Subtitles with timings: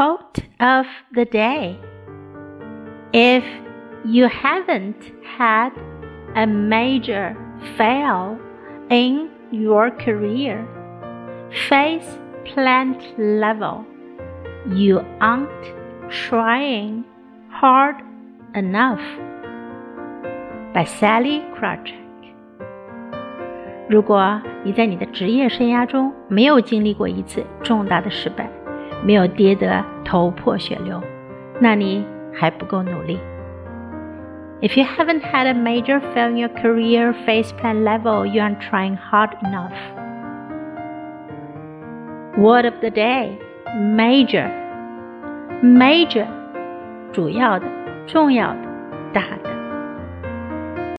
[0.00, 1.78] Quote of the day
[3.12, 3.44] If
[4.06, 4.96] you haven't
[5.36, 5.72] had
[6.34, 7.36] a major
[7.76, 8.38] fail
[8.88, 10.66] in your career,
[11.68, 12.16] face
[12.46, 13.84] plant level.
[14.74, 15.64] You aren't
[16.08, 17.04] trying
[17.50, 17.96] hard
[18.54, 19.04] enough.
[20.72, 22.00] By Sallie Krawcheck。
[23.90, 28.48] 如果你在你的职业生涯中没有经历过一次重大的失败，
[29.03, 31.01] 没有跌得头破血流，
[31.59, 33.19] 那你还不够努力。
[34.61, 38.97] If you haven't had a major fail in your career face plan level, you aren't trying
[38.97, 39.73] hard enough.
[42.37, 43.37] Word of the day:
[43.75, 44.49] major.
[45.63, 46.25] Major，
[47.13, 47.65] 主要的、
[48.05, 48.57] 重要的、
[49.13, 49.48] 大的。